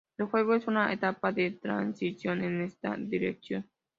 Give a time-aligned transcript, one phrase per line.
[0.17, 3.69] El juego es una etapa de transición en esta dirección.